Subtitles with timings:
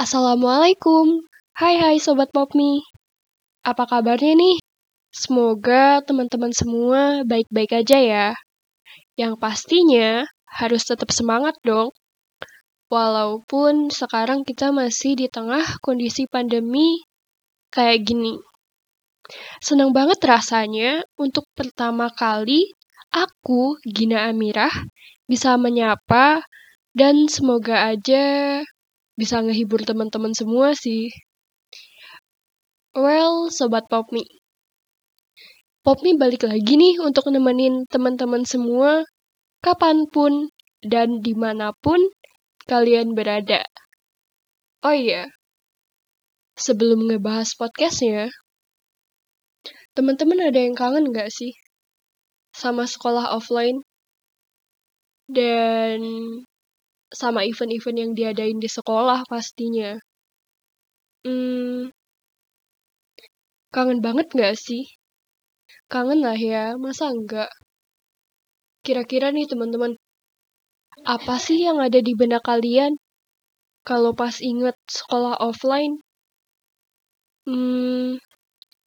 [0.00, 1.20] Assalamualaikum.
[1.60, 2.80] Hai hai Sobat Popmi.
[3.60, 4.56] Apa kabarnya nih?
[5.12, 8.28] Semoga teman-teman semua baik-baik aja ya.
[9.20, 11.92] Yang pastinya harus tetap semangat dong.
[12.88, 17.04] Walaupun sekarang kita masih di tengah kondisi pandemi
[17.68, 18.40] kayak gini.
[19.60, 22.72] Senang banget rasanya untuk pertama kali
[23.12, 24.72] aku, Gina Amirah,
[25.28, 26.40] bisa menyapa
[26.96, 28.64] dan semoga aja
[29.20, 31.12] bisa ngehibur teman-teman semua sih.
[32.96, 34.24] Well, Sobat Popmi.
[35.84, 39.04] Popmi balik lagi nih untuk nemenin teman-teman semua
[39.60, 40.48] kapan pun
[40.80, 42.00] dan di mana pun
[42.64, 43.60] kalian berada.
[44.80, 45.28] Oh iya,
[46.56, 48.32] sebelum ngebahas podcastnya,
[49.92, 51.52] teman-teman ada yang kangen gak sih
[52.56, 53.84] sama sekolah offline?
[55.28, 56.00] Dan
[57.10, 59.98] sama event-event yang diadain di sekolah pastinya.
[61.24, 61.90] Hmm,
[63.74, 64.84] kangen banget gak sih?
[65.92, 67.50] Kangen lah ya, masa enggak?
[68.84, 69.92] Kira-kira nih teman-teman,
[71.14, 72.92] apa sih yang ada di benak kalian
[73.88, 75.94] kalau pas inget sekolah offline?
[77.48, 78.20] Hmm,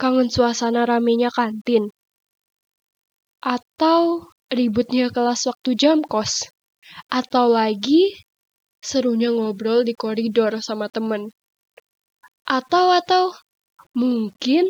[0.00, 1.84] kangen suasana ramenya kantin?
[3.44, 6.53] Atau ributnya kelas waktu jam kos?
[7.10, 8.14] Atau lagi
[8.82, 11.30] serunya ngobrol di koridor sama temen?
[12.44, 13.32] Atau atau
[13.96, 14.68] mungkin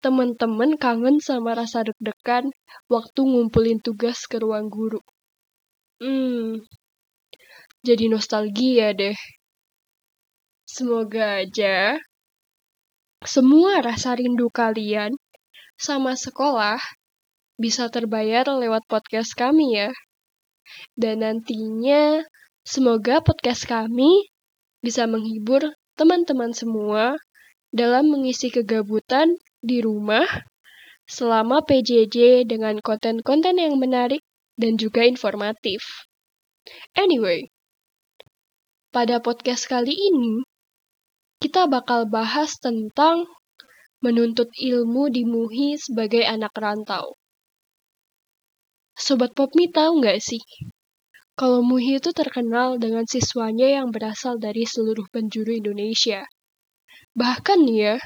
[0.00, 2.48] temen-temen kangen sama rasa deg-degan
[2.86, 5.02] waktu ngumpulin tugas ke ruang guru.
[5.98, 6.62] Hmm,
[7.86, 9.16] jadi nostalgia deh.
[10.66, 11.96] Semoga aja
[13.24, 15.10] semua rasa rindu kalian
[15.80, 16.78] sama sekolah
[17.56, 19.90] bisa terbayar lewat podcast kami ya.
[20.96, 22.24] Dan nantinya
[22.66, 24.30] semoga podcast kami
[24.82, 25.62] bisa menghibur
[25.96, 27.16] teman-teman semua
[27.74, 30.26] dalam mengisi kegabutan di rumah
[31.06, 34.22] selama PJJ dengan konten-konten yang menarik
[34.58, 35.82] dan juga informatif.
[36.98, 37.50] Anyway,
[38.90, 40.42] pada podcast kali ini
[41.38, 43.28] kita bakal bahas tentang
[44.00, 47.14] menuntut ilmu di MUHI sebagai anak rantau.
[48.96, 50.40] Sobat Popmi tahu nggak sih?
[51.36, 56.24] Kalau MUHI itu terkenal dengan siswanya yang berasal dari seluruh penjuru Indonesia.
[57.12, 58.00] Bahkan ya,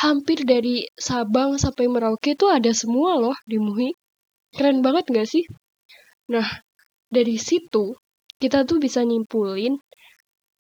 [0.00, 3.92] hampir dari Sabang sampai Merauke itu ada semua loh di MUHI.
[4.56, 5.44] Keren banget nggak sih?
[6.32, 6.48] Nah,
[7.12, 7.92] dari situ
[8.40, 9.76] kita tuh bisa nyimpulin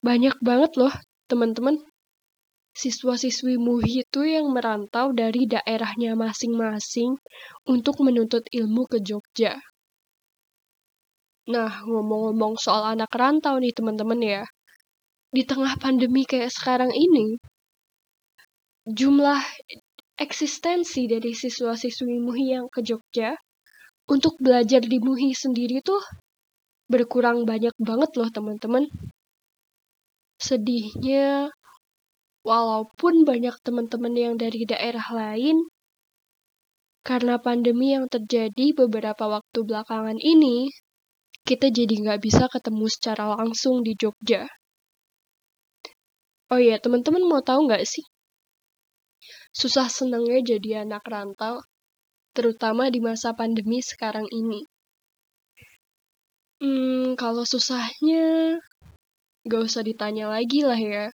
[0.04, 0.92] banyak banget loh
[1.32, 1.80] teman-teman
[2.76, 7.16] siswa-siswi MUHI itu yang merantau dari daerahnya masing-masing
[7.64, 9.56] untuk menuntut ilmu ke Jogja.
[11.48, 14.44] Nah, ngomong-ngomong soal anak rantau nih teman-teman ya.
[15.32, 17.40] Di tengah pandemi kayak sekarang ini,
[18.84, 19.40] jumlah
[20.20, 23.40] eksistensi dari siswa-siswi MUHI yang ke Jogja
[24.12, 26.04] untuk belajar di MUHI sendiri tuh
[26.92, 28.86] berkurang banyak banget loh teman-teman.
[30.36, 31.50] Sedihnya,
[32.46, 35.66] walaupun banyak teman-teman yang dari daerah lain,
[37.02, 40.70] karena pandemi yang terjadi beberapa waktu belakangan ini,
[41.42, 44.46] kita jadi nggak bisa ketemu secara langsung di Jogja.
[46.54, 48.06] Oh iya, teman-teman mau tahu nggak sih?
[49.50, 51.66] Susah senengnya jadi anak rantau,
[52.38, 54.62] terutama di masa pandemi sekarang ini.
[56.62, 58.58] Hmm, kalau susahnya,
[59.46, 61.06] gak usah ditanya lagi lah ya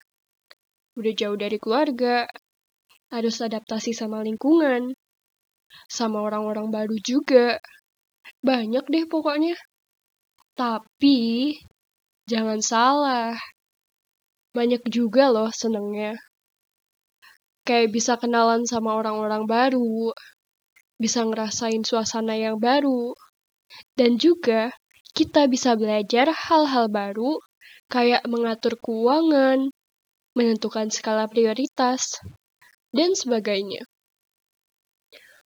[0.98, 2.28] udah jauh dari keluarga,
[3.12, 4.92] harus adaptasi sama lingkungan,
[5.88, 7.60] sama orang-orang baru juga.
[8.44, 9.56] Banyak deh pokoknya.
[10.52, 11.52] Tapi,
[12.28, 13.36] jangan salah.
[14.52, 16.16] Banyak juga loh senengnya.
[17.62, 20.12] Kayak bisa kenalan sama orang-orang baru,
[20.98, 23.14] bisa ngerasain suasana yang baru,
[23.96, 24.74] dan juga
[25.16, 27.38] kita bisa belajar hal-hal baru
[27.88, 29.72] kayak mengatur keuangan,
[30.32, 32.20] menentukan skala prioritas,
[32.92, 33.84] dan sebagainya.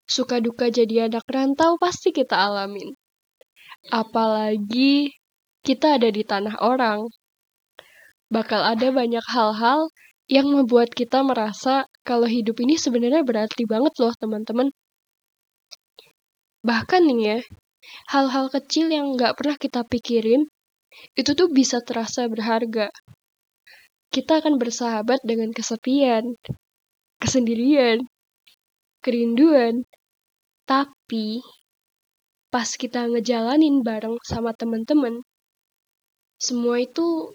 [0.07, 2.95] Suka duka jadi anak rantau pasti kita alamin.
[3.91, 5.11] Apalagi
[5.67, 7.11] kita ada di tanah orang.
[8.31, 9.91] Bakal ada banyak hal-hal
[10.27, 14.71] yang membuat kita merasa kalau hidup ini sebenarnya berarti banget loh teman-teman.
[16.67, 17.39] Bahkan nih ya,
[18.11, 20.51] hal-hal kecil yang nggak pernah kita pikirin,
[21.15, 22.91] itu tuh bisa terasa berharga
[24.13, 26.37] kita akan bersahabat dengan kesepian,
[27.21, 28.05] kesendirian,
[29.05, 29.87] kerinduan.
[30.67, 31.43] Tapi,
[32.51, 35.23] pas kita ngejalanin bareng sama temen-temen,
[36.37, 37.33] semua itu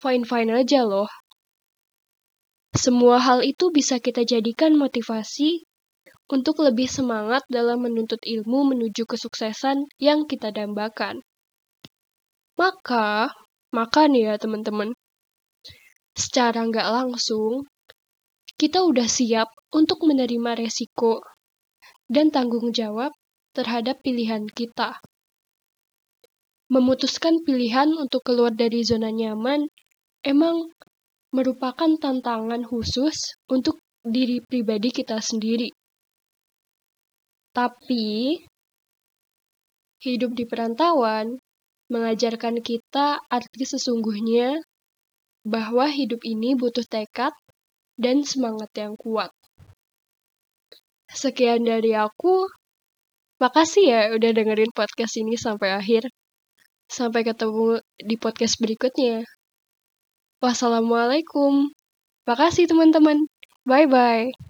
[0.00, 1.10] fine-fine aja loh.
[2.72, 5.66] Semua hal itu bisa kita jadikan motivasi
[6.30, 11.20] untuk lebih semangat dalam menuntut ilmu menuju kesuksesan yang kita dambakan.
[12.54, 13.34] Maka,
[13.74, 14.94] maka nih ya teman-teman,
[16.14, 17.66] secara nggak langsung,
[18.60, 21.24] kita udah siap untuk menerima resiko
[22.10, 23.14] dan tanggung jawab
[23.56, 24.98] terhadap pilihan kita.
[26.70, 29.66] Memutuskan pilihan untuk keluar dari zona nyaman
[30.22, 30.70] emang
[31.34, 35.70] merupakan tantangan khusus untuk diri pribadi kita sendiri.
[37.50, 38.38] Tapi,
[39.98, 41.38] hidup di perantauan
[41.90, 44.62] mengajarkan kita arti sesungguhnya
[45.46, 47.32] bahwa hidup ini butuh tekad
[47.96, 49.32] dan semangat yang kuat.
[51.10, 52.46] Sekian dari aku.
[53.40, 56.06] Makasih ya udah dengerin podcast ini sampai akhir.
[56.90, 59.24] Sampai ketemu di podcast berikutnya.
[60.44, 61.72] Wassalamualaikum.
[62.28, 63.26] Makasih teman-teman.
[63.64, 64.49] Bye-bye.